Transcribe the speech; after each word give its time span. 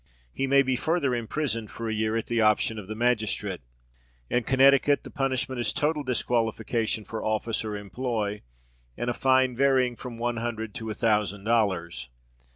He 0.33 0.47
may 0.47 0.63
be 0.63 0.75
further 0.75 1.13
imprisoned 1.13 1.69
for 1.69 1.87
a 1.87 1.93
year, 1.93 2.17
at 2.17 2.25
the 2.25 2.41
option 2.41 2.79
of 2.79 2.87
the 2.87 2.95
magistrate. 2.95 3.61
In 4.31 4.41
Connecticut 4.41 5.03
the 5.03 5.11
punishment 5.11 5.61
is 5.61 5.71
total 5.71 6.01
disqualification 6.01 7.05
for 7.05 7.23
office 7.23 7.63
or 7.63 7.77
employ, 7.77 8.41
and 8.97 9.11
a 9.11 9.13
fine 9.13 9.55
varying 9.55 9.95
from 9.95 10.17
one 10.17 10.37
hundred 10.37 10.73
to 10.73 10.89
a 10.89 10.95
thousand 10.95 11.43
dollars. 11.43 12.09